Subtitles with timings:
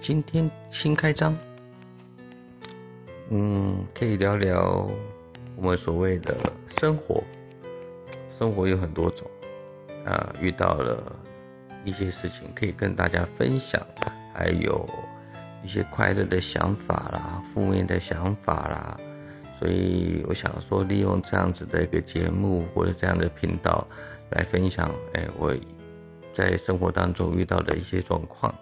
[0.00, 1.36] 今天新开张，
[3.28, 4.90] 嗯，可以聊聊
[5.56, 6.34] 我们所谓的
[6.78, 7.22] 生活。
[8.30, 9.30] 生活有很多种，
[10.06, 11.14] 啊，遇到了
[11.84, 13.78] 一些事情可以跟大家分享，
[14.32, 14.88] 还有
[15.62, 18.98] 一些快乐的想法啦，负面的想法啦。
[19.58, 23.86] 所以我想说，利用这样子的一个节目或者这样的频道
[24.30, 25.54] 来分享，哎，我
[26.32, 28.54] 在生活当中遇到的一些状况。